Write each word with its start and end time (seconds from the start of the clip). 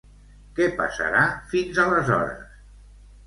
Què 0.59 0.67
passarà 0.79 1.21
fins 1.51 1.81
aleshores? 1.85 2.57